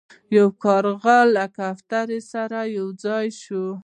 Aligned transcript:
یو 0.37 0.47
کارغه 0.63 1.17
له 1.35 1.45
کوترو 1.57 2.19
سره 2.31 2.59
یو 2.77 2.87
ځای 3.03 3.27
شو. 3.41 3.65